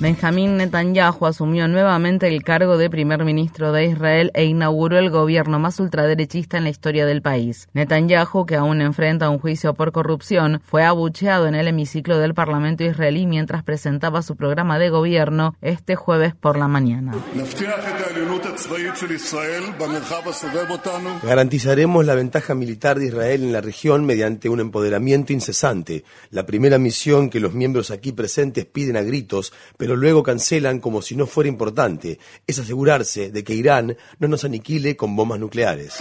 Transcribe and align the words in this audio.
Benjamín 0.00 0.56
Netanyahu 0.56 1.26
asumió 1.26 1.68
nuevamente 1.68 2.26
el 2.26 2.42
cargo 2.42 2.78
de 2.78 2.88
primer 2.88 3.22
ministro 3.22 3.70
de 3.70 3.84
Israel 3.84 4.30
e 4.32 4.46
inauguró 4.46 4.98
el 4.98 5.10
gobierno 5.10 5.58
más 5.58 5.78
ultraderechista 5.78 6.56
en 6.56 6.64
la 6.64 6.70
historia 6.70 7.04
del 7.04 7.20
país. 7.20 7.68
Netanyahu, 7.74 8.46
que 8.46 8.56
aún 8.56 8.80
enfrenta 8.80 9.28
un 9.28 9.38
juicio 9.38 9.74
por 9.74 9.92
corrupción, 9.92 10.62
fue 10.64 10.84
abucheado 10.84 11.48
en 11.48 11.54
el 11.54 11.68
hemiciclo 11.68 12.18
del 12.18 12.32
Parlamento 12.32 12.82
israelí 12.82 13.26
mientras 13.26 13.62
presentaba 13.62 14.22
su 14.22 14.36
programa 14.36 14.78
de 14.78 14.88
gobierno 14.88 15.54
este 15.60 15.96
jueves 15.96 16.34
por 16.34 16.56
la 16.56 16.66
mañana. 16.66 17.12
Garantizaremos 21.22 22.06
la 22.06 22.14
ventaja 22.14 22.54
militar 22.54 22.98
de 22.98 23.06
Israel 23.06 23.42
en 23.42 23.52
la 23.52 23.60
región 23.60 24.06
mediante 24.06 24.48
un 24.48 24.60
empoderamiento 24.60 25.34
incesante, 25.34 26.04
la 26.30 26.46
primera 26.46 26.78
misión 26.78 27.28
que 27.28 27.38
los 27.38 27.52
miembros 27.52 27.90
aquí 27.90 28.12
presentes 28.12 28.64
piden 28.64 28.96
a 28.96 29.02
gritos, 29.02 29.52
pero 29.76 29.89
pero 29.90 30.00
luego 30.00 30.22
cancelan 30.22 30.78
como 30.78 31.02
si 31.02 31.16
no 31.16 31.26
fuera 31.26 31.48
importante, 31.48 32.20
es 32.46 32.60
asegurarse 32.60 33.32
de 33.32 33.42
que 33.42 33.54
Irán 33.54 33.96
no 34.20 34.28
nos 34.28 34.44
aniquile 34.44 34.94
con 34.96 35.16
bombas 35.16 35.40
nucleares. 35.40 35.94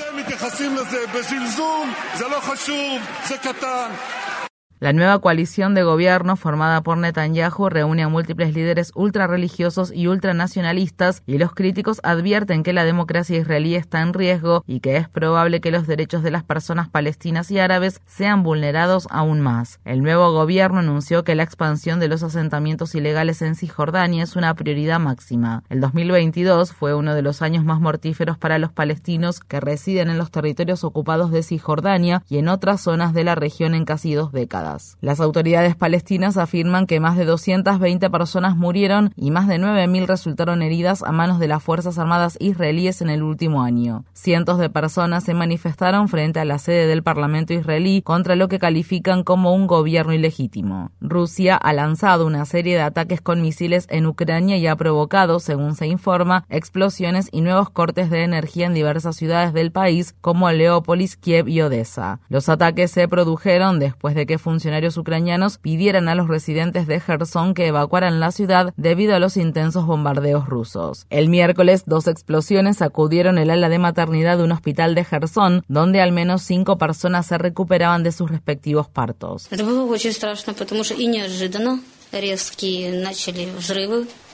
La 4.82 4.94
nueva 4.94 5.20
coalición 5.20 5.76
de 5.76 5.84
gobierno 5.84 6.38
formada 6.38 6.80
por 6.80 6.98
Netanyahu 6.98 7.68
reúne 7.68 8.04
a 8.04 8.08
múltiples 8.08 8.54
líderes 8.54 8.94
ultrarreligiosos 8.96 9.92
y 9.94 10.08
ultranacionalistas 10.08 11.22
y 11.28 11.38
los 11.38 11.54
críticos 11.54 12.00
advierten 12.02 12.64
que 12.64 12.72
la 12.72 12.86
democracia 12.86 13.38
israelí 13.38 13.76
está 13.76 14.02
en 14.02 14.14
riesgo 14.14 14.64
y 14.68 14.80
que 14.80 14.96
es 14.96 15.10
probable 15.10 15.60
que 15.60 15.72
los 15.72 15.86
derechos 15.86 16.24
de 16.24 16.32
las 16.32 16.46
personas 16.46 16.88
palestinas 16.88 17.52
y 17.52 17.60
árabes 17.60 18.00
sean 18.06 18.42
vulnerados 18.42 19.10
aún 19.12 19.42
más. 19.42 19.82
El 19.84 20.02
nuevo 20.02 20.32
gobierno 20.32 20.80
anunció 20.80 21.26
que 21.26 21.36
la 21.36 21.44
expansión 21.44 22.00
de 22.00 22.08
los 22.08 22.24
asentamientos 22.24 22.96
ilegales 22.96 23.42
en 23.42 23.56
Cisjordania 23.56 24.24
es 24.24 24.38
una 24.38 24.54
prioridad 24.54 25.02
máxima. 25.02 25.62
El 25.68 25.82
2022 25.82 26.72
fue 26.72 26.94
uno 26.94 27.16
de 27.16 27.22
los 27.22 27.42
años 27.42 27.66
más 27.66 27.82
mortíferos 27.82 28.38
para 28.38 28.60
los 28.60 28.72
palestinos 28.72 29.42
que 29.42 29.60
residen 29.60 30.10
en 30.10 30.18
los 30.18 30.32
territorios 30.32 30.86
ocupados 30.86 31.32
de 31.32 31.44
Cisjordania 31.44 32.24
y 32.30 32.38
en 32.38 32.48
otras 32.48 32.80
zonas 32.80 33.14
de 33.14 33.26
la 33.26 33.36
región 33.36 33.76
en 33.76 33.84
casi 33.84 34.14
dos 34.14 34.32
décadas. 34.32 34.69
Las 35.02 35.20
autoridades 35.20 35.76
palestinas 35.76 36.38
afirman 36.38 36.86
que 36.86 37.00
más 37.00 37.18
de 37.18 37.26
220 37.26 38.10
personas 38.10 38.56
murieron 38.56 39.14
y 39.16 39.32
más 39.32 39.48
de 39.48 39.58
9.000 39.58 40.06
resultaron 40.06 40.62
heridas 40.62 41.04
a 41.04 41.12
manos 41.12 41.40
de 41.40 41.48
las 41.48 41.64
Fuerzas 41.64 41.98
Armadas 41.98 42.38
israelíes 42.40 43.02
en 43.02 43.10
el 43.10 43.24
último 43.24 43.64
año. 43.64 44.06
Cientos 44.14 44.60
de 44.60 44.70
personas 44.70 45.24
se 45.24 45.34
manifestaron 45.34 46.08
frente 46.08 46.40
a 46.40 46.46
la 46.46 46.60
sede 46.60 46.88
del 46.88 47.04
Parlamento 47.04 47.54
israelí 47.54 48.02
contra 48.02 48.36
lo 48.36 48.48
que 48.48 48.60
califican 48.60 49.24
como 49.24 49.54
un 49.54 49.68
gobierno 49.68 50.14
ilegítimo. 50.14 50.92
Rusia 51.02 51.56
ha 51.56 51.74
lanzado 51.74 52.26
una 52.26 52.46
serie 52.46 52.76
de 52.76 52.82
ataques 52.82 53.22
con 53.22 53.42
misiles 53.42 53.88
en 53.90 54.06
Ucrania 54.06 54.58
y 54.58 54.68
ha 54.68 54.76
provocado, 54.76 55.40
según 55.40 55.76
se 55.76 55.88
informa, 55.88 56.46
explosiones 56.50 57.30
y 57.32 57.42
nuevos 57.42 57.70
cortes 57.70 58.10
de 58.10 58.24
energía 58.24 58.68
en 58.68 58.74
diversas 58.74 59.16
ciudades 59.16 59.54
del 59.54 59.72
país 59.72 60.16
como 60.22 60.52
Leópolis, 60.52 61.18
Kiev 61.18 61.48
y 61.48 61.62
Odessa. 61.62 62.20
Los 62.30 62.50
ataques 62.50 62.92
se 62.92 63.08
produjeron 63.08 63.80
después 63.80 64.16
de 64.16 64.26
que 64.26 64.38
funcionarios 64.60 64.98
ucranianos 64.98 65.58
pidieran 65.58 66.10
a 66.10 66.16
los 66.16 66.28
residentes 66.28 66.86
de 66.86 67.00
Gerson 67.00 67.54
que 67.54 67.68
evacuaran 67.68 68.20
la 68.20 68.34
ciudad 68.34 68.74
debido 68.76 69.16
a 69.16 69.20
los 69.20 69.38
intensos 69.38 69.86
bombardeos 69.86 70.50
rusos. 70.50 71.06
El 71.10 71.30
miércoles, 71.30 71.84
dos 71.86 72.08
explosiones 72.08 72.76
sacudieron 72.76 73.38
el 73.38 73.52
ala 73.52 73.70
de 73.70 73.80
maternidad 73.80 74.38
de 74.38 74.44
un 74.44 74.52
hospital 74.52 74.96
de 74.96 75.06
Gerson, 75.06 75.64
donde 75.70 76.02
al 76.02 76.12
menos 76.12 76.42
cinco 76.42 76.78
personas 76.78 77.26
se 77.28 77.38
recuperaban 77.38 78.04
de 78.04 78.12
sus 78.12 78.30
respectivos 78.30 78.90
partos. 78.90 79.48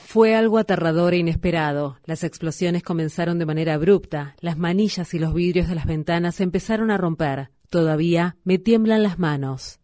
Fue 0.06 0.34
algo 0.34 0.58
aterrador 0.58 1.14
e 1.14 1.18
inesperado. 1.18 1.98
Las 2.04 2.24
explosiones 2.24 2.82
comenzaron 2.82 3.38
de 3.38 3.46
manera 3.46 3.74
abrupta. 3.74 4.34
Las 4.40 4.58
manillas 4.58 5.14
y 5.14 5.20
los 5.20 5.32
vidrios 5.32 5.68
de 5.68 5.76
las 5.76 5.86
ventanas 5.86 6.40
empezaron 6.40 6.90
a 6.90 6.98
romper. 6.98 7.50
Todavía 7.70 8.36
me 8.42 8.58
tiemblan 8.58 9.04
las 9.04 9.20
manos. 9.20 9.78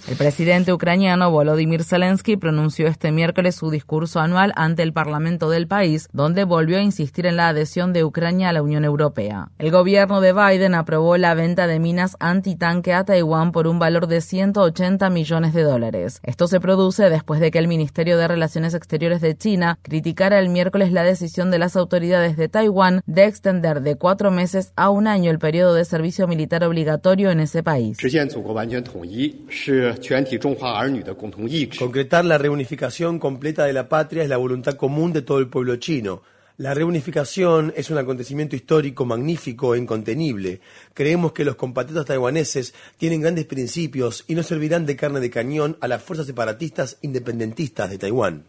El 0.08 0.16
presidente 0.16 0.72
ucraniano 0.72 1.30
Volodymyr 1.30 1.84
Zelensky 1.84 2.36
pronunció 2.36 2.86
este 2.86 3.12
miércoles 3.12 3.56
su 3.56 3.70
discurso 3.70 4.20
anual 4.20 4.52
ante 4.56 4.82
el 4.82 4.92
Parlamento 4.92 5.50
del 5.50 5.66
país, 5.66 6.08
donde 6.12 6.44
volvió 6.44 6.78
a 6.78 6.82
insistir 6.82 7.26
en 7.26 7.36
la 7.36 7.48
adhesión 7.48 7.92
de 7.92 8.04
Ucrania 8.04 8.48
a 8.48 8.52
la 8.52 8.62
Unión 8.62 8.84
Europea. 8.84 9.50
El 9.58 9.70
gobierno 9.70 10.20
de 10.20 10.32
Biden 10.32 10.74
aprobó 10.74 11.16
la 11.16 11.34
venta 11.34 11.66
de 11.66 11.78
minas 11.78 12.16
antitanque 12.20 12.94
a 12.94 13.04
Taiwán 13.04 13.52
por 13.52 13.66
un 13.66 13.78
valor 13.78 14.06
de 14.06 14.20
180 14.20 15.10
millones 15.10 15.52
de 15.52 15.62
dólares. 15.62 16.20
Esto 16.22 16.46
se 16.46 16.60
produce 16.60 17.10
después 17.10 17.40
de 17.40 17.50
que 17.50 17.58
el 17.58 17.68
Ministerio 17.68 18.16
de 18.16 18.28
Relaciones 18.28 18.74
Exteriores 18.74 19.20
de 19.20 19.36
China 19.36 19.78
criticara 19.82 20.38
el 20.38 20.48
miércoles 20.48 20.92
la 20.92 21.02
decisión 21.02 21.50
de 21.50 21.58
las 21.58 21.76
autoridades 21.76 22.36
de 22.36 22.48
Taiwán 22.48 23.02
de 23.06 23.26
extender 23.26 23.82
de 23.82 23.96
cuatro 23.96 24.30
meses 24.30 24.72
a 24.76 24.90
un 24.90 25.06
año 25.06 25.30
el 25.30 25.38
periodo 25.38 25.74
de 25.74 25.84
servicio 25.84 26.26
militar 26.26 26.64
obligatorio 26.64 27.30
en 27.30 27.40
ese 27.40 27.62
país. 27.62 27.89
Concretar 31.78 32.24
la 32.24 32.38
reunificación 32.38 33.18
completa 33.18 33.64
de 33.64 33.72
la 33.72 33.88
patria 33.88 34.22
es 34.22 34.28
la 34.28 34.36
voluntad 34.36 34.74
común 34.74 35.12
de 35.12 35.22
todo 35.22 35.38
el 35.38 35.48
pueblo 35.48 35.76
chino. 35.76 36.22
La 36.60 36.74
reunificación 36.74 37.72
es 37.74 37.88
un 37.88 37.96
acontecimiento 37.96 38.54
histórico 38.54 39.06
magnífico 39.06 39.74
e 39.74 39.78
incontenible. 39.78 40.60
Creemos 40.92 41.32
que 41.32 41.46
los 41.46 41.56
compatriotas 41.56 42.04
taiwaneses 42.04 42.74
tienen 42.98 43.22
grandes 43.22 43.46
principios 43.46 44.24
y 44.28 44.34
no 44.34 44.42
servirán 44.42 44.84
de 44.84 44.94
carne 44.94 45.20
de 45.20 45.30
cañón 45.30 45.78
a 45.80 45.88
las 45.88 46.02
fuerzas 46.02 46.26
separatistas 46.26 46.98
independentistas 47.00 47.88
de 47.88 47.96
Taiwán. 47.96 48.44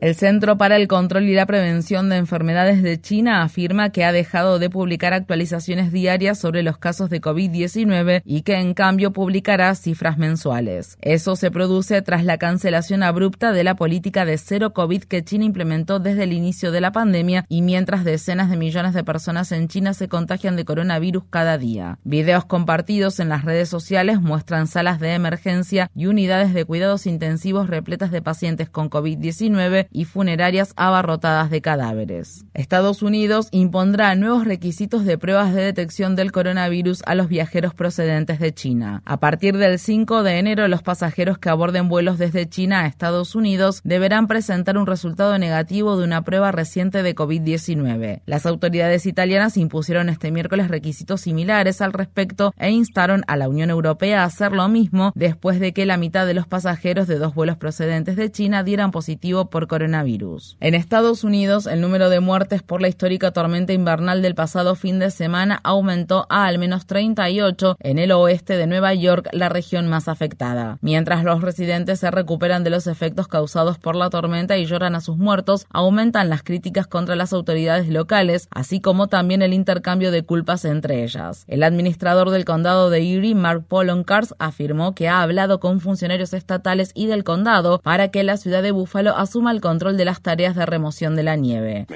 El 0.00 0.14
Centro 0.14 0.56
para 0.56 0.76
el 0.76 0.88
Control 0.88 1.24
y 1.24 1.34
la 1.34 1.46
Prevención 1.46 2.08
de 2.08 2.16
Enfermedades 2.16 2.82
de 2.82 3.00
China 3.00 3.42
afirma 3.42 3.90
que 3.90 4.04
ha 4.04 4.12
dejado 4.12 4.58
de 4.58 4.70
publicar 4.70 5.12
actualizaciones 5.12 5.92
diarias 5.92 6.38
sobre 6.38 6.62
los 6.62 6.78
casos 6.78 7.10
de 7.10 7.20
COVID-19 7.20 8.22
y 8.24 8.42
que 8.42 8.54
en 8.54 8.72
cambio 8.72 9.12
publicará 9.12 9.74
cifras 9.74 10.16
mensuales. 10.16 10.96
Eso 11.02 11.36
se 11.36 11.50
produce 11.50 12.00
tras 12.00 12.24
la 12.24 12.38
cancelación 12.38 13.02
abrupta 13.02 13.52
de 13.52 13.64
la 13.64 13.76
política 13.76 14.24
de 14.24 14.38
cero 14.38 14.72
COVID 14.72 15.04
que 15.04 15.22
China 15.24 15.44
implementó 15.44 15.98
desde 15.98 16.24
el 16.24 16.32
inicio 16.32 16.72
de 16.72 16.80
la 16.80 16.92
pandemia 16.92 17.44
y 17.48 17.62
mientras 17.62 18.04
decenas 18.04 18.50
de 18.50 18.56
millones 18.56 18.94
de 18.94 19.04
personas 19.04 19.52
en 19.52 19.68
China 19.68 19.92
se 19.92 20.08
contagian 20.08 20.56
de 20.56 20.64
coronavirus 20.64 21.24
cada 21.28 21.58
día. 21.58 21.98
Videos 22.04 22.46
compartidos 22.46 23.20
en 23.20 23.28
las 23.28 23.44
redes 23.44 23.68
sociales 23.68 24.20
muestran 24.20 24.66
salas 24.66 25.00
de 25.00 25.12
emergencia 25.12 25.90
y 25.94 26.06
unidades 26.06 26.54
de 26.54 26.64
cuidados 26.64 27.06
intensivos 27.06 27.68
repletas 27.68 28.10
de 28.10 28.22
pacientes 28.22 28.70
con 28.70 28.85
COVID-19 28.90 29.88
y 29.90 30.04
funerarias 30.04 30.72
abarrotadas 30.76 31.50
de 31.50 31.60
cadáveres. 31.60 32.44
Estados 32.54 33.02
Unidos 33.02 33.48
impondrá 33.50 34.14
nuevos 34.14 34.44
requisitos 34.44 35.04
de 35.04 35.18
pruebas 35.18 35.54
de 35.54 35.62
detección 35.62 36.16
del 36.16 36.32
coronavirus 36.32 37.02
a 37.06 37.14
los 37.14 37.28
viajeros 37.28 37.74
procedentes 37.74 38.38
de 38.38 38.52
China. 38.52 39.02
A 39.04 39.18
partir 39.18 39.56
del 39.56 39.78
5 39.78 40.22
de 40.22 40.38
enero, 40.38 40.68
los 40.68 40.82
pasajeros 40.82 41.38
que 41.38 41.48
aborden 41.48 41.88
vuelos 41.88 42.18
desde 42.18 42.48
China 42.48 42.80
a 42.80 42.86
Estados 42.86 43.34
Unidos 43.34 43.80
deberán 43.84 44.26
presentar 44.26 44.78
un 44.78 44.86
resultado 44.86 45.38
negativo 45.38 45.96
de 45.96 46.04
una 46.04 46.22
prueba 46.22 46.52
reciente 46.52 47.02
de 47.02 47.14
COVID-19. 47.14 48.22
Las 48.26 48.46
autoridades 48.46 49.06
italianas 49.06 49.56
impusieron 49.56 50.08
este 50.08 50.30
miércoles 50.30 50.68
requisitos 50.68 51.22
similares 51.22 51.80
al 51.80 51.92
respecto 51.92 52.52
e 52.58 52.70
instaron 52.70 53.22
a 53.26 53.36
la 53.36 53.48
Unión 53.48 53.70
Europea 53.70 54.22
a 54.22 54.26
hacer 54.26 54.52
lo 54.52 54.68
mismo 54.68 55.12
después 55.14 55.60
de 55.60 55.72
que 55.72 55.86
la 55.86 55.96
mitad 55.96 56.26
de 56.26 56.34
los 56.34 56.46
pasajeros 56.46 57.06
de 57.08 57.18
dos 57.18 57.34
vuelos 57.34 57.56
procedentes 57.56 58.16
de 58.16 58.30
China 58.30 58.62
dieron 58.62 58.75
dieran 58.76 58.90
positivo 58.90 59.48
por 59.48 59.68
coronavirus. 59.68 60.58
En 60.60 60.74
Estados 60.74 61.24
Unidos, 61.24 61.66
el 61.66 61.80
número 61.80 62.10
de 62.10 62.20
muertes 62.20 62.62
por 62.62 62.82
la 62.82 62.88
histórica 62.88 63.30
tormenta 63.30 63.72
invernal 63.72 64.20
del 64.20 64.34
pasado 64.34 64.74
fin 64.74 64.98
de 64.98 65.10
semana 65.10 65.60
aumentó 65.64 66.26
a 66.28 66.44
al 66.44 66.58
menos 66.58 66.84
38 66.84 67.78
en 67.80 67.98
el 67.98 68.12
oeste 68.12 68.58
de 68.58 68.66
Nueva 68.66 68.92
York, 68.92 69.30
la 69.32 69.48
región 69.48 69.88
más 69.88 70.08
afectada. 70.08 70.76
Mientras 70.82 71.24
los 71.24 71.40
residentes 71.40 72.00
se 72.00 72.10
recuperan 72.10 72.64
de 72.64 72.70
los 72.70 72.86
efectos 72.86 73.28
causados 73.28 73.78
por 73.78 73.96
la 73.96 74.10
tormenta 74.10 74.58
y 74.58 74.66
lloran 74.66 74.94
a 74.94 75.00
sus 75.00 75.16
muertos, 75.16 75.64
aumentan 75.70 76.28
las 76.28 76.42
críticas 76.42 76.86
contra 76.86 77.16
las 77.16 77.32
autoridades 77.32 77.88
locales, 77.88 78.46
así 78.50 78.82
como 78.82 79.06
también 79.06 79.40
el 79.40 79.54
intercambio 79.54 80.10
de 80.10 80.22
culpas 80.22 80.66
entre 80.66 81.02
ellas. 81.02 81.46
El 81.48 81.62
administrador 81.62 82.28
del 82.28 82.44
condado 82.44 82.90
de 82.90 82.98
Erie, 82.98 83.34
Mark 83.34 83.64
Polonkars, 83.66 84.34
afirmó 84.38 84.94
que 84.94 85.08
ha 85.08 85.22
hablado 85.22 85.60
con 85.60 85.80
funcionarios 85.80 86.34
estatales 86.34 86.90
y 86.92 87.06
del 87.06 87.24
condado 87.24 87.80
para 87.82 88.08
que 88.08 88.22
la 88.22 88.36
ciudad 88.36 88.65
de 88.66 88.72
Buffalo 88.72 89.16
asuma 89.16 89.52
el 89.52 89.60
control 89.60 89.96
de 89.96 90.04
las 90.04 90.20
tareas 90.20 90.54
de 90.54 90.66
remoción 90.66 91.16
de 91.16 91.22
la 91.22 91.36
nieve. 91.36 91.86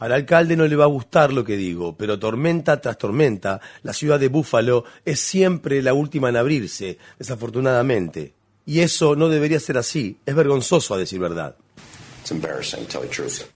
Al 0.00 0.12
alcalde 0.12 0.56
no 0.56 0.66
le 0.66 0.76
va 0.76 0.84
a 0.84 0.88
gustar 0.88 1.32
lo 1.32 1.44
que 1.44 1.56
digo, 1.56 1.96
pero 1.96 2.18
tormenta 2.18 2.80
tras 2.80 2.98
tormenta, 2.98 3.60
la 3.82 3.92
ciudad 3.92 4.20
de 4.20 4.28
Buffalo 4.28 4.84
es 5.04 5.20
siempre 5.20 5.82
la 5.82 5.94
última 5.94 6.28
en 6.28 6.36
abrirse, 6.36 6.98
desafortunadamente. 7.18 8.34
Y 8.66 8.80
eso 8.80 9.14
no 9.14 9.28
debería 9.28 9.60
ser 9.60 9.78
así, 9.78 10.18
es 10.26 10.34
vergonzoso 10.34 10.94
a 10.94 10.98
decir 10.98 11.20
verdad. 11.20 11.56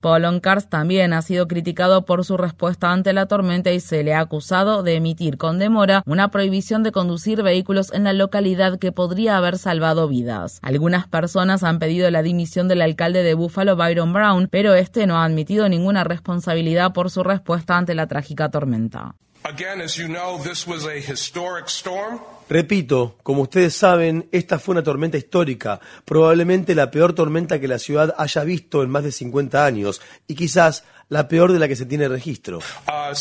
Paul 0.00 0.25
Onkars 0.25 0.69
también 0.69 1.12
ha 1.12 1.22
sido 1.22 1.49
criticado 1.49 2.05
por 2.05 2.25
su 2.25 2.37
respuesta 2.37 2.93
ante 2.93 3.12
la 3.12 3.26
tormenta 3.26 3.70
y 3.72 3.81
se 3.81 4.02
le 4.02 4.14
ha 4.14 4.20
acusado 4.20 4.82
de 4.82 4.94
emitir 4.94 5.37
con 5.37 5.58
demora 5.58 6.02
una 6.06 6.31
prohibición 6.31 6.82
de 6.82 6.93
conducir 6.93 7.43
vehículos 7.43 7.93
en 7.93 8.05
la 8.05 8.12
localidad 8.12 8.78
que 8.78 8.93
podría 8.93 9.37
haber 9.37 9.58
salvado 9.58 10.08
vidas. 10.08 10.58
Algunas 10.62 11.06
personas 11.08 11.62
han 11.62 11.78
pedido 11.78 12.11
la 12.11 12.22
dimisión 12.22 12.69
del 12.69 12.82
alcalde 12.82 13.22
de 13.22 13.34
Buffalo, 13.34 13.76
Byron 13.76 14.12
Brown, 14.12 14.49
pero 14.50 14.75
este 14.75 15.06
no 15.06 15.19
ha 15.19 15.25
admitido 15.25 15.69
ninguna 15.69 16.05
responsabilidad 16.05 16.93
por 16.93 17.11
su 17.11 17.23
respuesta 17.23 17.76
ante 17.76 17.94
la 17.94 18.06
trágica 18.06 18.50
tormenta. 18.50 19.14
Repito, 22.50 23.17
como 23.23 23.43
ustedes 23.43 23.76
saben, 23.76 24.29
esta 24.32 24.58
fue 24.58 24.73
una 24.73 24.82
tormenta 24.82 25.17
histórica, 25.17 25.79
probablemente 26.05 26.75
la 26.75 26.91
peor 26.91 27.12
tormenta 27.12 27.61
que 27.61 27.69
la 27.69 27.79
ciudad 27.79 28.12
haya 28.19 28.43
visto 28.43 28.82
en 28.82 28.91
más 28.91 29.05
de 29.05 29.12
50 29.12 29.64
años 29.64 30.00
y 30.26 30.35
quizás 30.35 30.82
la 31.08 31.29
peor 31.29 31.52
de 31.52 31.61
la 31.61 31.69
que 31.69 31.76
se 31.76 31.87
tiene 31.87 32.08
registro. 32.08 32.58
Uh, 32.58 33.14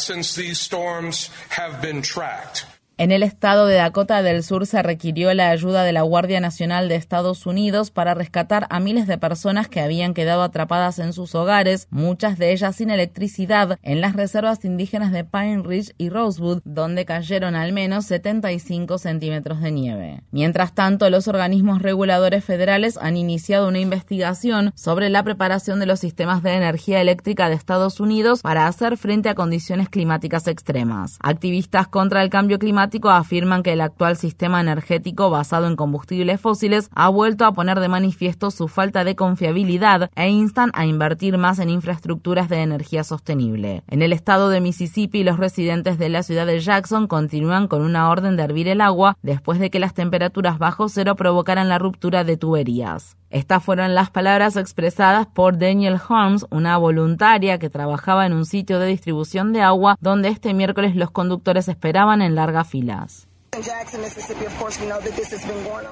en 2.99 3.13
el 3.13 3.23
estado 3.23 3.65
de 3.65 3.75
Dakota 3.75 4.21
del 4.21 4.43
Sur 4.43 4.65
se 4.65 4.83
requirió 4.83 5.33
la 5.33 5.51
ayuda 5.51 5.85
de 5.85 5.93
la 5.93 6.01
Guardia 6.01 6.41
Nacional 6.41 6.89
de 6.89 6.95
Estados 6.95 7.45
Unidos 7.45 7.91
para 7.91 8.13
rescatar 8.13 8.67
a 8.69 8.81
miles 8.81 9.07
de 9.07 9.17
personas 9.17 9.69
que 9.69 9.79
habían 9.79 10.13
quedado 10.13 10.43
atrapadas 10.43 10.99
en 10.99 11.13
sus 11.13 11.33
hogares, 11.33 11.87
muchas 11.91 12.37
de 12.37 12.51
ellas 12.51 12.75
sin 12.75 12.89
electricidad, 12.89 13.79
en 13.83 14.01
las 14.01 14.17
reservas 14.17 14.65
indígenas 14.65 15.13
de 15.13 15.23
Pine 15.23 15.63
Ridge 15.63 15.93
y 15.97 16.09
Rosewood, 16.09 16.61
donde 16.65 17.05
cayeron 17.05 17.55
al 17.55 17.71
menos 17.71 18.05
75 18.05 18.97
centímetros 18.97 19.61
de 19.61 19.71
nieve. 19.71 20.21
Mientras 20.31 20.75
tanto, 20.75 21.09
los 21.09 21.29
organismos 21.29 21.81
reguladores 21.81 22.43
federales 22.43 22.97
han 22.97 23.15
iniciado 23.15 23.69
una 23.69 23.79
investigación 23.79 24.73
sobre 24.75 25.09
la 25.09 25.23
preparación 25.23 25.79
de 25.79 25.85
los 25.85 26.01
sistemas 26.01 26.43
de 26.43 26.53
energía 26.53 26.99
eléctrica 26.99 27.47
de 27.47 27.55
Estados 27.55 28.01
Unidos 28.01 28.41
para 28.41 28.67
hacer 28.67 28.97
frente 28.97 29.29
a 29.29 29.35
condiciones 29.35 29.87
climáticas 29.87 30.49
extremas. 30.49 31.17
Activistas 31.21 31.87
contra 31.87 32.21
el 32.23 32.29
cambio 32.29 32.59
climático 32.59 32.88
afirman 33.03 33.63
que 33.63 33.73
el 33.73 33.81
actual 33.81 34.17
sistema 34.17 34.59
energético 34.59 35.29
basado 35.29 35.67
en 35.67 35.75
combustibles 35.75 36.41
fósiles 36.41 36.89
ha 36.95 37.09
vuelto 37.09 37.45
a 37.45 37.53
poner 37.53 37.79
de 37.79 37.87
manifiesto 37.87 38.51
su 38.51 38.67
falta 38.67 39.03
de 39.03 39.15
confiabilidad 39.15 40.09
e 40.15 40.29
instan 40.29 40.71
a 40.73 40.85
invertir 40.85 41.37
más 41.37 41.59
en 41.59 41.69
infraestructuras 41.69 42.49
de 42.49 42.61
energía 42.61 43.03
sostenible. 43.03 43.83
En 43.87 44.01
el 44.01 44.13
estado 44.13 44.49
de 44.49 44.61
Mississippi, 44.61 45.23
los 45.23 45.37
residentes 45.37 45.97
de 45.99 46.09
la 46.09 46.23
ciudad 46.23 46.47
de 46.47 46.59
Jackson 46.59 47.07
continúan 47.07 47.67
con 47.67 47.81
una 47.81 48.09
orden 48.09 48.35
de 48.35 48.43
hervir 48.43 48.67
el 48.67 48.81
agua 48.81 49.17
después 49.21 49.59
de 49.59 49.69
que 49.69 49.79
las 49.79 49.93
temperaturas 49.93 50.57
bajo 50.57 50.89
cero 50.89 51.15
provocaran 51.15 51.69
la 51.69 51.77
ruptura 51.77 52.23
de 52.23 52.37
tuberías. 52.37 53.18
Estas 53.29 53.63
fueron 53.63 53.93
las 53.93 54.09
palabras 54.09 54.57
expresadas 54.57 55.27
por 55.27 55.57
Daniel 55.57 55.99
Holmes, 56.09 56.47
una 56.49 56.77
voluntaria 56.77 57.59
que 57.59 57.69
trabajaba 57.69 58.25
en 58.25 58.33
un 58.33 58.45
sitio 58.45 58.79
de 58.79 58.87
distribución 58.87 59.53
de 59.53 59.61
agua 59.61 59.97
donde 60.01 60.29
este 60.29 60.53
miércoles 60.55 60.95
los 60.95 61.11
conductores 61.11 61.67
esperaban 61.67 62.23
en 62.23 62.35
largas 62.35 62.67
filas. 62.67 63.28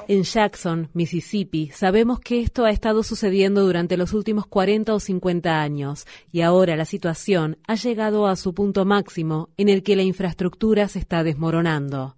En 0.08 0.24
Jackson, 0.24 0.90
Mississippi, 0.94 1.72
sabemos 1.74 2.20
que 2.20 2.42
esto 2.42 2.66
ha 2.66 2.72
estado 2.72 3.04
sucediendo 3.04 3.62
durante 3.66 3.98
los 3.98 4.14
últimos 4.14 4.46
40 4.48 4.94
o 4.94 5.00
50 5.00 5.62
años 5.62 6.06
y 6.32 6.42
ahora 6.42 6.76
la 6.76 6.86
situación 6.86 7.58
ha 7.68 7.76
llegado 7.76 8.28
a 8.28 8.36
su 8.36 8.54
punto 8.54 8.86
máximo 8.86 9.50
en 9.58 9.70
el 9.70 9.84
que 9.84 9.96
la 9.96 10.04
infraestructura 10.04 10.88
se 10.88 11.00
está 11.00 11.24
desmoronando. 11.24 12.16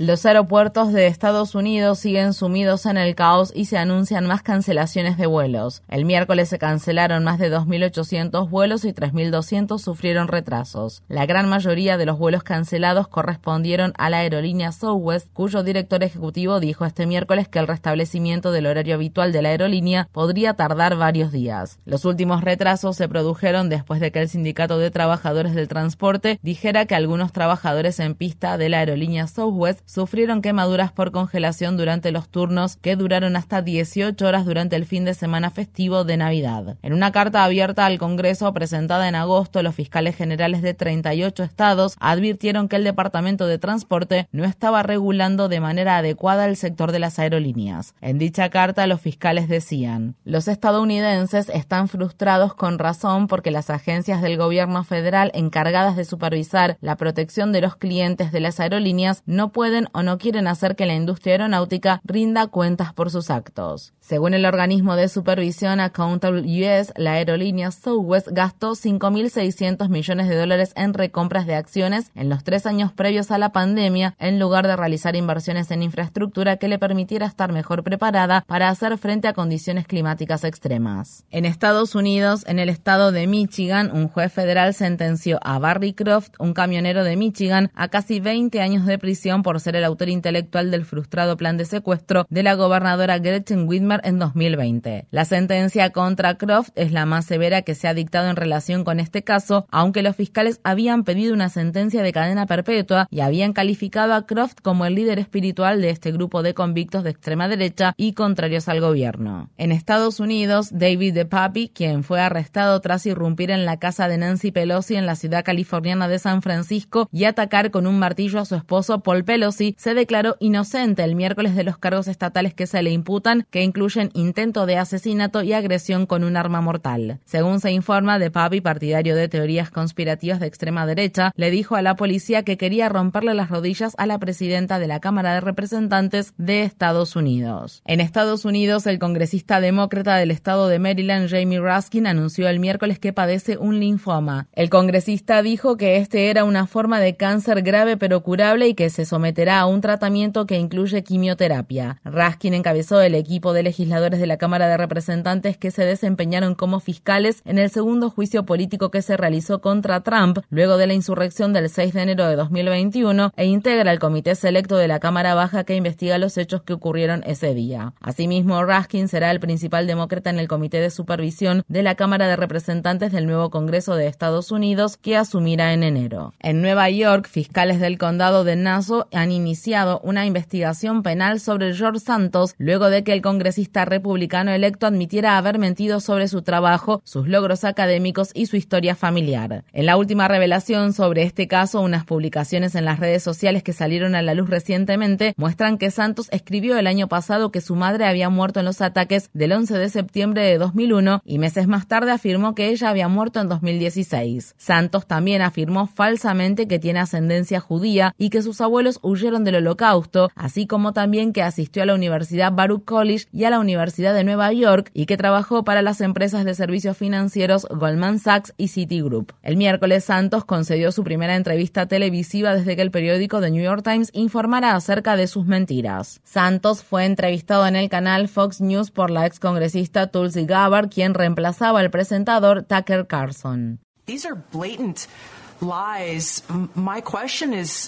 Los 0.00 0.24
aeropuertos 0.24 0.94
de 0.94 1.08
Estados 1.08 1.54
Unidos 1.54 1.98
siguen 1.98 2.32
sumidos 2.32 2.86
en 2.86 2.96
el 2.96 3.14
caos 3.14 3.52
y 3.54 3.66
se 3.66 3.76
anuncian 3.76 4.26
más 4.26 4.42
cancelaciones 4.42 5.18
de 5.18 5.26
vuelos. 5.26 5.82
El 5.88 6.06
miércoles 6.06 6.48
se 6.48 6.58
cancelaron 6.58 7.22
más 7.22 7.38
de 7.38 7.52
2.800 7.52 8.48
vuelos 8.48 8.86
y 8.86 8.94
3.200 8.94 9.78
sufrieron 9.78 10.28
retrasos. 10.28 11.02
La 11.06 11.26
gran 11.26 11.50
mayoría 11.50 11.98
de 11.98 12.06
los 12.06 12.18
vuelos 12.18 12.42
cancelados 12.42 13.08
correspondieron 13.20 13.92
a 13.98 14.08
la 14.08 14.20
aerolínea 14.20 14.72
Southwest, 14.72 15.28
cuyo 15.34 15.62
director 15.62 16.02
ejecutivo 16.02 16.58
dijo 16.58 16.86
este 16.86 17.04
miércoles 17.04 17.48
que 17.48 17.58
el 17.58 17.66
restablecimiento 17.66 18.50
del 18.50 18.64
horario 18.64 18.94
habitual 18.94 19.30
de 19.30 19.42
la 19.42 19.50
aerolínea 19.50 20.08
podría 20.10 20.54
tardar 20.54 20.96
varios 20.96 21.32
días. 21.32 21.78
Los 21.84 22.06
últimos 22.06 22.42
retrasos 22.42 22.96
se 22.96 23.10
produjeron 23.10 23.68
después 23.68 24.00
de 24.00 24.10
que 24.10 24.20
el 24.20 24.30
Sindicato 24.30 24.78
de 24.78 24.90
Trabajadores 24.90 25.54
del 25.54 25.68
Transporte 25.68 26.38
dijera 26.42 26.86
que 26.86 26.94
algunos 26.94 27.34
trabajadores 27.34 28.00
en 28.00 28.14
pista 28.14 28.56
de 28.56 28.70
la 28.70 28.78
aerolínea 28.78 29.26
Southwest 29.26 29.80
sufrieron 29.84 30.40
quemaduras 30.40 30.90
por 30.90 31.12
congelación 31.12 31.76
durante 31.76 32.12
los 32.12 32.30
turnos 32.30 32.78
que 32.78 32.96
duraron 32.96 33.36
hasta 33.36 33.60
18 33.60 34.26
horas 34.26 34.46
durante 34.46 34.76
el 34.76 34.86
fin 34.86 35.04
de 35.04 35.12
semana 35.12 35.50
festivo 35.50 36.04
de 36.04 36.16
Navidad. 36.16 36.78
En 36.80 36.94
una 36.94 37.12
carta 37.12 37.44
abierta 37.44 37.84
al 37.84 37.98
Congreso 37.98 38.50
presentada 38.54 39.08
en 39.08 39.14
agosto, 39.14 39.62
los 39.62 39.74
fiscales 39.74 40.16
generales 40.16 40.62
de 40.62 40.72
38 40.72 41.42
estados 41.42 41.96
advirtieron 42.00 42.66
que 42.66 42.76
el 42.76 42.84
Departamento 42.84 43.09
de 43.10 43.58
Transporte 43.58 44.28
no 44.32 44.44
estaba 44.44 44.82
regulando 44.82 45.48
de 45.48 45.60
manera 45.60 45.98
adecuada 45.98 46.46
el 46.46 46.56
sector 46.56 46.92
de 46.92 46.98
las 46.98 47.18
aerolíneas. 47.18 47.94
En 48.00 48.18
dicha 48.18 48.48
carta, 48.48 48.86
los 48.86 49.00
fiscales 49.00 49.48
decían, 49.48 50.14
los 50.24 50.48
estadounidenses 50.48 51.48
están 51.48 51.88
frustrados 51.88 52.54
con 52.54 52.78
razón 52.78 53.26
porque 53.26 53.50
las 53.50 53.68
agencias 53.68 54.22
del 54.22 54.36
gobierno 54.36 54.84
federal 54.84 55.30
encargadas 55.34 55.96
de 55.96 56.04
supervisar 56.04 56.78
la 56.80 56.96
protección 56.96 57.52
de 57.52 57.60
los 57.60 57.76
clientes 57.76 58.32
de 58.32 58.40
las 58.40 58.60
aerolíneas 58.60 59.22
no 59.26 59.52
pueden 59.52 59.88
o 59.92 60.02
no 60.02 60.18
quieren 60.18 60.46
hacer 60.46 60.76
que 60.76 60.86
la 60.86 60.94
industria 60.94 61.34
aeronáutica 61.34 62.00
rinda 62.04 62.46
cuentas 62.46 62.92
por 62.92 63.10
sus 63.10 63.30
actos. 63.30 63.92
Según 64.00 64.34
el 64.34 64.44
organismo 64.44 64.96
de 64.96 65.08
supervisión 65.08 65.78
Accountable 65.80 66.42
US, 66.42 66.92
la 66.96 67.12
aerolínea 67.12 67.70
Southwest 67.70 68.28
gastó 68.32 68.72
5.600 68.72 69.88
millones 69.88 70.28
de 70.28 70.36
dólares 70.36 70.72
en 70.74 70.94
recompras 70.94 71.46
de 71.46 71.54
acciones 71.54 72.10
en 72.14 72.28
los 72.28 72.44
tres 72.44 72.66
años 72.66 72.92
previos 73.00 73.30
a 73.30 73.38
la 73.38 73.50
pandemia, 73.50 74.14
en 74.18 74.38
lugar 74.38 74.66
de 74.66 74.76
realizar 74.76 75.16
inversiones 75.16 75.70
en 75.70 75.82
infraestructura 75.82 76.58
que 76.58 76.68
le 76.68 76.78
permitiera 76.78 77.24
estar 77.24 77.50
mejor 77.50 77.82
preparada 77.82 78.44
para 78.46 78.68
hacer 78.68 78.98
frente 78.98 79.26
a 79.26 79.32
condiciones 79.32 79.86
climáticas 79.86 80.44
extremas. 80.44 81.24
En 81.30 81.46
Estados 81.46 81.94
Unidos, 81.94 82.44
en 82.46 82.58
el 82.58 82.68
estado 82.68 83.10
de 83.10 83.26
Michigan, 83.26 83.90
un 83.90 84.08
juez 84.08 84.30
federal 84.30 84.74
sentenció 84.74 85.38
a 85.42 85.58
Barry 85.58 85.94
Croft, 85.94 86.34
un 86.38 86.52
camionero 86.52 87.02
de 87.02 87.16
Michigan, 87.16 87.70
a 87.74 87.88
casi 87.88 88.20
20 88.20 88.60
años 88.60 88.84
de 88.84 88.98
prisión 88.98 89.42
por 89.42 89.60
ser 89.60 89.76
el 89.76 89.84
autor 89.84 90.10
intelectual 90.10 90.70
del 90.70 90.84
frustrado 90.84 91.38
plan 91.38 91.56
de 91.56 91.64
secuestro 91.64 92.26
de 92.28 92.42
la 92.42 92.52
gobernadora 92.52 93.16
Gretchen 93.16 93.66
Whitmer 93.66 94.02
en 94.04 94.18
2020. 94.18 95.06
La 95.10 95.24
sentencia 95.24 95.88
contra 95.88 96.34
Croft 96.34 96.72
es 96.74 96.92
la 96.92 97.06
más 97.06 97.24
severa 97.24 97.62
que 97.62 97.74
se 97.74 97.88
ha 97.88 97.94
dictado 97.94 98.28
en 98.28 98.36
relación 98.36 98.84
con 98.84 99.00
este 99.00 99.24
caso, 99.24 99.66
aunque 99.70 100.02
los 100.02 100.16
fiscales 100.16 100.60
habían 100.64 101.04
pedido 101.04 101.32
una 101.32 101.48
sentencia 101.48 102.02
de 102.02 102.12
cadena 102.12 102.44
perpetua 102.44 102.89
y 103.10 103.20
habían 103.20 103.52
calificado 103.52 104.14
a 104.14 104.26
Croft 104.26 104.58
como 104.62 104.86
el 104.86 104.94
líder 104.94 105.18
espiritual 105.18 105.80
de 105.80 105.90
este 105.90 106.12
grupo 106.12 106.42
de 106.42 106.54
convictos 106.54 107.04
de 107.04 107.10
extrema 107.10 107.48
derecha 107.48 107.94
y 107.96 108.12
contrarios 108.12 108.68
al 108.68 108.80
gobierno. 108.80 109.50
En 109.56 109.72
Estados 109.72 110.20
Unidos, 110.20 110.70
David 110.72 111.14
DePapi, 111.14 111.68
quien 111.68 112.02
fue 112.04 112.20
arrestado 112.20 112.80
tras 112.80 113.06
irrumpir 113.06 113.50
en 113.50 113.64
la 113.64 113.78
casa 113.78 114.08
de 114.08 114.18
Nancy 114.18 114.50
Pelosi 114.50 114.96
en 114.96 115.06
la 115.06 115.16
ciudad 115.16 115.44
californiana 115.44 116.08
de 116.08 116.18
San 116.18 116.42
Francisco 116.42 117.08
y 117.12 117.24
atacar 117.24 117.70
con 117.70 117.86
un 117.86 117.98
martillo 117.98 118.40
a 118.40 118.44
su 118.44 118.54
esposo 118.54 119.00
Paul 119.00 119.24
Pelosi, 119.24 119.74
se 119.78 119.94
declaró 119.94 120.36
inocente 120.40 121.04
el 121.04 121.14
miércoles 121.14 121.54
de 121.54 121.64
los 121.64 121.78
cargos 121.78 122.08
estatales 122.08 122.54
que 122.54 122.66
se 122.66 122.82
le 122.82 122.90
imputan, 122.90 123.46
que 123.50 123.62
incluyen 123.62 124.10
intento 124.14 124.66
de 124.66 124.78
asesinato 124.78 125.42
y 125.42 125.52
agresión 125.52 126.06
con 126.06 126.24
un 126.24 126.36
arma 126.36 126.60
mortal. 126.60 127.20
Según 127.24 127.60
se 127.60 127.72
informa, 127.72 128.18
de 128.18 128.30
Papi, 128.30 128.60
partidario 128.60 129.14
de 129.14 129.28
teorías 129.28 129.70
conspirativas 129.70 130.40
de 130.40 130.46
extrema 130.46 130.86
derecha, 130.86 131.32
le 131.36 131.50
dijo 131.50 131.76
a 131.76 131.82
la 131.82 131.96
policía 131.96 132.44
que 132.44 132.56
quería 132.56 132.79
romperle 132.88 133.34
las 133.34 133.50
rodillas 133.50 133.94
a 133.98 134.06
la 134.06 134.18
presidenta 134.18 134.78
de 134.78 134.86
la 134.86 135.00
Cámara 135.00 135.34
de 135.34 135.40
Representantes 135.40 136.34
de 136.38 136.62
Estados 136.62 137.16
Unidos. 137.16 137.82
En 137.84 138.00
Estados 138.00 138.44
Unidos, 138.44 138.86
el 138.86 138.98
congresista 138.98 139.60
demócrata 139.60 140.16
del 140.16 140.30
estado 140.30 140.68
de 140.68 140.78
Maryland, 140.78 141.28
Jamie 141.28 141.60
Raskin, 141.60 142.06
anunció 142.06 142.48
el 142.48 142.60
miércoles 142.60 142.98
que 142.98 143.12
padece 143.12 143.58
un 143.58 143.80
linfoma. 143.80 144.48
El 144.52 144.70
congresista 144.70 145.42
dijo 145.42 145.76
que 145.76 145.96
este 145.96 146.30
era 146.30 146.44
una 146.44 146.66
forma 146.66 147.00
de 147.00 147.16
cáncer 147.16 147.62
grave 147.62 147.96
pero 147.96 148.22
curable 148.22 148.68
y 148.68 148.74
que 148.74 148.90
se 148.90 149.04
someterá 149.04 149.60
a 149.60 149.66
un 149.66 149.80
tratamiento 149.80 150.46
que 150.46 150.58
incluye 150.58 151.02
quimioterapia. 151.02 152.00
Raskin 152.04 152.54
encabezó 152.54 153.00
el 153.00 153.14
equipo 153.14 153.52
de 153.52 153.62
legisladores 153.62 154.20
de 154.20 154.26
la 154.26 154.38
Cámara 154.38 154.68
de 154.68 154.76
Representantes 154.76 155.56
que 155.56 155.70
se 155.70 155.84
desempeñaron 155.84 156.54
como 156.54 156.80
fiscales 156.80 157.42
en 157.44 157.58
el 157.58 157.70
segundo 157.70 158.10
juicio 158.10 158.44
político 158.44 158.90
que 158.90 159.02
se 159.02 159.16
realizó 159.16 159.60
contra 159.60 160.02
Trump 160.02 160.38
luego 160.50 160.76
de 160.76 160.86
la 160.86 160.94
insurrección 160.94 161.52
del 161.52 161.68
6 161.68 161.92
de 161.94 162.02
enero 162.02 162.26
de 162.26 162.36
2021 162.70 163.32
e 163.36 163.46
integra 163.46 163.92
el 163.92 163.98
comité 163.98 164.34
selecto 164.34 164.76
de 164.76 164.88
la 164.88 165.00
Cámara 165.00 165.34
Baja 165.34 165.64
que 165.64 165.74
investiga 165.74 166.18
los 166.18 166.38
hechos 166.38 166.62
que 166.62 166.72
ocurrieron 166.72 167.22
ese 167.26 167.54
día. 167.54 167.92
Asimismo, 168.00 168.64
Raskin 168.64 169.08
será 169.08 169.30
el 169.30 169.40
principal 169.40 169.86
demócrata 169.86 170.30
en 170.30 170.38
el 170.38 170.48
comité 170.48 170.80
de 170.80 170.90
supervisión 170.90 171.62
de 171.68 171.82
la 171.82 171.94
Cámara 171.94 172.28
de 172.28 172.36
Representantes 172.36 173.12
del 173.12 173.26
nuevo 173.26 173.50
Congreso 173.50 173.96
de 173.96 174.06
Estados 174.06 174.52
Unidos 174.52 174.96
que 174.96 175.16
asumirá 175.16 175.72
en 175.72 175.82
enero. 175.82 176.32
En 176.38 176.62
Nueva 176.62 176.88
York, 176.90 177.28
fiscales 177.28 177.80
del 177.80 177.98
condado 177.98 178.44
de 178.44 178.56
Nassau 178.56 179.06
han 179.12 179.32
iniciado 179.32 180.00
una 180.04 180.26
investigación 180.26 181.02
penal 181.02 181.40
sobre 181.40 181.74
George 181.74 182.00
Santos 182.00 182.54
luego 182.58 182.90
de 182.90 183.02
que 183.02 183.12
el 183.12 183.22
congresista 183.22 183.84
republicano 183.84 184.52
electo 184.52 184.86
admitiera 184.86 185.36
haber 185.36 185.58
mentido 185.58 186.00
sobre 186.00 186.28
su 186.28 186.42
trabajo, 186.42 187.02
sus 187.04 187.26
logros 187.26 187.64
académicos 187.64 188.30
y 188.34 188.46
su 188.46 188.56
historia 188.56 188.94
familiar. 188.94 189.64
En 189.72 189.86
la 189.86 189.96
última 189.96 190.28
revelación 190.28 190.92
sobre 190.92 191.22
este 191.22 191.48
caso, 191.48 191.80
unas 191.80 192.04
publicaciones 192.04 192.59
en 192.60 192.84
las 192.84 193.00
redes 193.00 193.22
sociales 193.22 193.62
que 193.62 193.72
salieron 193.72 194.14
a 194.14 194.22
la 194.22 194.34
luz 194.34 194.50
recientemente 194.50 195.34
muestran 195.36 195.78
que 195.78 195.90
Santos 195.90 196.28
escribió 196.30 196.78
el 196.78 196.86
año 196.86 197.08
pasado 197.08 197.50
que 197.50 197.60
su 197.60 197.74
madre 197.74 198.06
había 198.06 198.28
muerto 198.28 198.60
en 198.60 198.66
los 198.66 198.80
ataques 198.80 199.30
del 199.32 199.52
11 199.52 199.78
de 199.78 199.88
septiembre 199.88 200.42
de 200.42 200.58
2001 200.58 201.22
y 201.24 201.38
meses 201.38 201.66
más 201.66 201.88
tarde 201.88 202.12
afirmó 202.12 202.54
que 202.54 202.68
ella 202.68 202.90
había 202.90 203.08
muerto 203.08 203.40
en 203.40 203.48
2016. 203.48 204.54
Santos 204.58 205.06
también 205.06 205.42
afirmó 205.42 205.86
falsamente 205.86 206.68
que 206.68 206.78
tiene 206.78 207.00
ascendencia 207.00 207.60
judía 207.60 208.14
y 208.18 208.30
que 208.30 208.42
sus 208.42 208.60
abuelos 208.60 208.98
huyeron 209.02 209.44
del 209.44 209.56
holocausto, 209.56 210.30
así 210.34 210.66
como 210.66 210.92
también 210.92 211.32
que 211.32 211.42
asistió 211.42 211.82
a 211.82 211.86
la 211.86 211.94
Universidad 211.94 212.52
Baruch 212.52 212.84
College 212.84 213.26
y 213.32 213.44
a 213.44 213.50
la 213.50 213.58
Universidad 213.58 214.14
de 214.14 214.24
Nueva 214.24 214.52
York 214.52 214.90
y 214.92 215.06
que 215.06 215.16
trabajó 215.16 215.64
para 215.64 215.82
las 215.82 216.00
empresas 216.00 216.44
de 216.44 216.54
servicios 216.54 216.96
financieros 216.96 217.66
Goldman 217.70 218.18
Sachs 218.18 218.54
y 218.56 218.68
Citigroup. 218.68 219.32
El 219.42 219.56
miércoles 219.56 220.04
Santos 220.04 220.44
concedió 220.44 220.92
su 220.92 221.04
primera 221.04 221.36
entrevista 221.36 221.86
televisiva 221.86 222.39
desde 222.48 222.76
que 222.76 222.82
el 222.82 222.90
periódico 222.90 223.40
The 223.40 223.50
New 223.50 223.62
York 223.62 223.82
Times 223.84 224.10
informara 224.14 224.74
acerca 224.74 225.16
de 225.16 225.26
sus 225.26 225.46
mentiras. 225.46 226.20
Santos 226.24 226.82
fue 226.82 227.04
entrevistado 227.04 227.66
en 227.66 227.76
el 227.76 227.88
canal 227.88 228.28
Fox 228.28 228.60
News 228.60 228.90
por 228.90 229.10
la 229.10 229.26
ex 229.26 229.38
congresista 229.38 230.06
Tulsi 230.06 230.46
Gabbard, 230.46 230.88
quien 230.88 231.14
reemplazaba 231.14 231.80
al 231.80 231.90
presentador 231.90 232.62
Tucker 232.62 233.06
Carlson. 233.06 233.80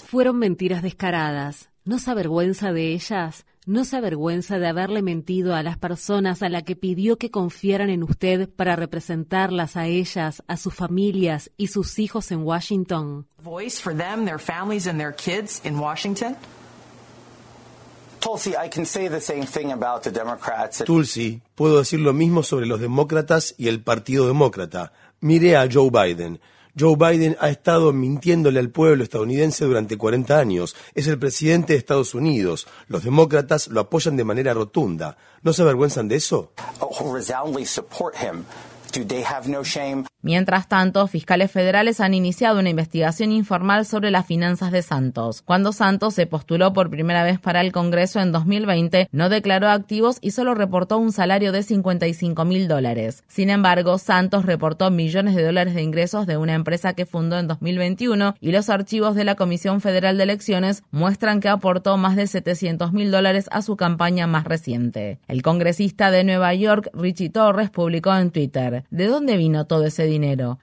Fueron 0.07 0.37
mentiras 0.37 0.83
descaradas. 0.83 1.69
¿No 1.85 1.99
se 1.99 2.11
avergüenza 2.11 2.71
de 2.71 2.93
ellas? 2.93 3.45
¿No 3.65 3.85
se 3.85 3.95
avergüenza 3.95 4.59
de 4.59 4.67
haberle 4.67 5.01
mentido 5.01 5.55
a 5.55 5.63
las 5.63 5.77
personas 5.77 6.43
a 6.43 6.49
las 6.49 6.63
que 6.63 6.75
pidió 6.75 7.17
que 7.17 7.31
confiaran 7.31 7.89
en 7.89 8.03
usted 8.03 8.49
para 8.49 8.75
representarlas 8.75 9.77
a 9.77 9.87
ellas, 9.87 10.43
a 10.47 10.57
sus 10.57 10.73
familias 10.73 11.49
y 11.55 11.67
sus 11.67 11.97
hijos 11.97 12.31
en 12.31 12.43
Washington? 12.43 13.25
Voice 13.41 13.81
for 13.81 13.95
them, 13.95 14.25
their 14.25 14.37
families 14.37 14.85
and 14.85 14.99
their 14.99 15.15
kids 15.15 15.61
in 15.63 15.79
Washington? 15.79 16.35
Tulsi, 20.85 21.41
puedo 21.55 21.79
decir 21.79 21.99
lo 22.01 22.13
mismo 22.13 22.43
sobre 22.43 22.65
los 22.65 22.81
demócratas 22.81 23.55
y 23.57 23.69
el 23.69 23.81
Partido 23.81 24.27
Demócrata. 24.27 24.91
Mire 25.21 25.55
a 25.55 25.69
Joe 25.71 25.89
Biden. 25.89 26.41
Joe 26.77 26.95
Biden 26.95 27.37
ha 27.39 27.49
estado 27.49 27.93
mintiéndole 27.93 28.59
al 28.59 28.71
pueblo 28.71 29.03
estadounidense 29.03 29.65
durante 29.65 29.95
40 29.97 30.39
años. 30.39 30.75
Es 30.95 31.05
el 31.07 31.19
presidente 31.19 31.73
de 31.73 31.79
Estados 31.79 32.15
Unidos. 32.15 32.67
Los 32.87 33.03
demócratas 33.03 33.67
lo 33.67 33.79
apoyan 33.79 34.17
de 34.17 34.23
manera 34.23 34.55
rotunda. 34.55 35.17
¿No 35.43 35.53
se 35.53 35.61
avergüenzan 35.61 36.07
de 36.07 36.15
eso? 36.15 36.51
Oh, 36.79 37.15
Mientras 40.23 40.69
tanto, 40.69 41.05
fiscales 41.07 41.51
federales 41.51 41.99
han 41.99 42.13
iniciado 42.13 42.59
una 42.59 42.69
investigación 42.69 43.33
informal 43.33 43.85
sobre 43.85 44.09
las 44.09 44.25
finanzas 44.25 44.71
de 44.71 44.81
Santos. 44.81 45.41
Cuando 45.41 45.73
Santos 45.73 46.13
se 46.13 46.27
postuló 46.27 46.71
por 46.71 46.89
primera 46.89 47.25
vez 47.25 47.41
para 47.41 47.59
el 47.59 47.73
Congreso 47.73 48.21
en 48.21 48.31
2020, 48.31 49.09
no 49.11 49.27
declaró 49.27 49.67
activos 49.67 50.19
y 50.21 50.31
solo 50.31 50.55
reportó 50.55 50.97
un 50.97 51.11
salario 51.11 51.51
de 51.51 51.61
55 51.61 52.45
mil 52.45 52.69
dólares. 52.69 53.25
Sin 53.27 53.49
embargo, 53.49 53.97
Santos 53.97 54.45
reportó 54.45 54.89
millones 54.91 55.35
de 55.35 55.43
dólares 55.43 55.75
de 55.75 55.81
ingresos 55.81 56.25
de 56.25 56.37
una 56.37 56.53
empresa 56.53 56.93
que 56.93 57.05
fundó 57.05 57.37
en 57.37 57.49
2021 57.49 58.35
y 58.39 58.53
los 58.53 58.69
archivos 58.69 59.15
de 59.15 59.25
la 59.25 59.35
Comisión 59.35 59.81
Federal 59.81 60.15
de 60.15 60.23
Elecciones 60.23 60.83
muestran 60.91 61.41
que 61.41 61.49
aportó 61.49 61.97
más 61.97 62.15
de 62.15 62.27
700 62.27 62.93
mil 62.93 63.11
dólares 63.11 63.49
a 63.51 63.61
su 63.61 63.75
campaña 63.75 64.25
más 64.25 64.45
reciente. 64.45 65.19
El 65.27 65.41
congresista 65.41 66.11
de 66.11 66.23
Nueva 66.23 66.53
York, 66.53 66.91
Richie 66.93 67.29
Torres, 67.29 67.69
publicó 67.69 68.15
en 68.15 68.31
Twitter, 68.31 68.85
¿De 68.89 69.07
dónde 69.07 69.35
vino 69.35 69.65
todo 69.65 69.83
ese 69.83 70.03
dinero? 70.03 70.12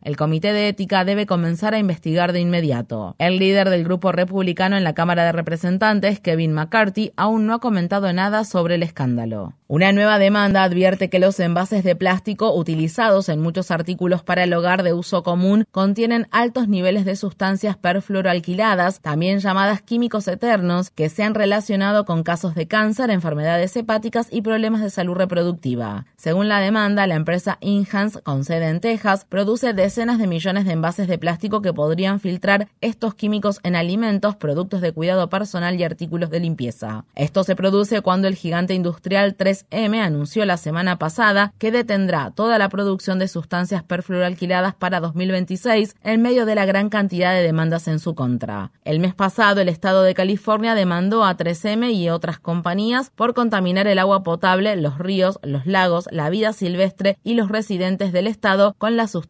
El 0.02 0.16
Comité 0.16 0.52
de 0.52 0.68
Ética 0.68 1.04
debe 1.04 1.26
comenzar 1.26 1.74
a 1.74 1.78
investigar 1.78 2.32
de 2.32 2.40
inmediato. 2.40 3.16
El 3.18 3.38
líder 3.38 3.68
del 3.68 3.84
grupo 3.84 4.12
republicano 4.12 4.76
en 4.76 4.84
la 4.84 4.94
Cámara 4.94 5.24
de 5.24 5.32
Representantes, 5.32 6.20
Kevin 6.20 6.52
McCarthy, 6.52 7.12
aún 7.16 7.46
no 7.46 7.54
ha 7.54 7.58
comentado 7.58 8.12
nada 8.12 8.44
sobre 8.44 8.76
el 8.76 8.82
escándalo. 8.82 9.54
Una 9.66 9.92
nueva 9.92 10.18
demanda 10.18 10.64
advierte 10.64 11.10
que 11.10 11.20
los 11.20 11.38
envases 11.38 11.84
de 11.84 11.94
plástico 11.94 12.52
utilizados 12.54 13.28
en 13.28 13.40
muchos 13.40 13.70
artículos 13.70 14.24
para 14.24 14.42
el 14.42 14.52
hogar 14.52 14.82
de 14.82 14.92
uso 14.92 15.22
común 15.22 15.64
contienen 15.70 16.26
altos 16.32 16.66
niveles 16.66 17.04
de 17.04 17.14
sustancias 17.14 17.76
perfluoroalquiladas, 17.76 19.00
también 19.00 19.38
llamadas 19.38 19.80
químicos 19.82 20.26
eternos, 20.26 20.90
que 20.90 21.08
se 21.08 21.22
han 21.22 21.34
relacionado 21.34 22.04
con 22.04 22.24
casos 22.24 22.56
de 22.56 22.66
cáncer, 22.66 23.10
enfermedades 23.10 23.76
hepáticas 23.76 24.26
y 24.30 24.42
problemas 24.42 24.80
de 24.82 24.90
salud 24.90 25.14
reproductiva. 25.14 26.06
Según 26.16 26.48
la 26.48 26.58
demanda, 26.58 27.06
la 27.06 27.14
empresa 27.14 27.58
Inhans 27.60 28.18
con 28.24 28.44
sede 28.44 28.68
en 28.68 28.80
Texas, 28.80 29.24
produce 29.40 29.72
decenas 29.72 30.18
de 30.18 30.26
millones 30.26 30.66
de 30.66 30.72
envases 30.72 31.08
de 31.08 31.16
plástico 31.16 31.62
que 31.62 31.72
podrían 31.72 32.20
filtrar 32.20 32.68
estos 32.82 33.14
químicos 33.14 33.58
en 33.62 33.74
alimentos, 33.74 34.36
productos 34.36 34.82
de 34.82 34.92
cuidado 34.92 35.30
personal 35.30 35.80
y 35.80 35.82
artículos 35.82 36.28
de 36.28 36.40
limpieza. 36.40 37.06
Esto 37.14 37.42
se 37.42 37.56
produce 37.56 38.02
cuando 38.02 38.28
el 38.28 38.34
gigante 38.34 38.74
industrial 38.74 39.38
3M 39.38 39.98
anunció 39.98 40.44
la 40.44 40.58
semana 40.58 40.98
pasada 40.98 41.54
que 41.56 41.72
detendrá 41.72 42.32
toda 42.32 42.58
la 42.58 42.68
producción 42.68 43.18
de 43.18 43.28
sustancias 43.28 43.82
perfluoralquiladas 43.82 44.74
para 44.74 45.00
2026 45.00 45.96
en 46.02 46.20
medio 46.20 46.44
de 46.44 46.54
la 46.54 46.66
gran 46.66 46.90
cantidad 46.90 47.32
de 47.32 47.42
demandas 47.42 47.88
en 47.88 47.98
su 47.98 48.14
contra. 48.14 48.72
El 48.84 49.00
mes 49.00 49.14
pasado, 49.14 49.62
el 49.62 49.70
estado 49.70 50.02
de 50.02 50.12
California 50.12 50.74
demandó 50.74 51.24
a 51.24 51.34
3M 51.34 51.94
y 51.94 52.10
otras 52.10 52.38
compañías 52.38 53.08
por 53.08 53.32
contaminar 53.32 53.86
el 53.86 54.00
agua 54.00 54.22
potable, 54.22 54.76
los 54.76 54.98
ríos, 54.98 55.38
los 55.42 55.64
lagos, 55.64 56.10
la 56.10 56.28
vida 56.28 56.52
silvestre 56.52 57.16
y 57.24 57.32
los 57.32 57.48
residentes 57.48 58.12
del 58.12 58.26
Estado 58.26 58.74
con 58.76 58.98
las 58.98 59.12
sustancias 59.12 59.29